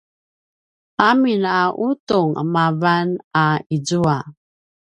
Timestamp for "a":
1.57-1.59, 3.43-3.45